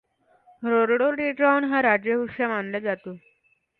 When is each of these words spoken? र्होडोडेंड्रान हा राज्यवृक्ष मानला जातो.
र्होडोडेंड्रान 0.63 1.63
हा 1.73 1.81
राज्यवृक्ष 1.81 2.41
मानला 2.47 2.79
जातो. 2.81 3.15